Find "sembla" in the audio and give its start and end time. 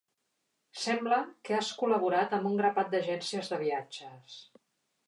0.83-1.19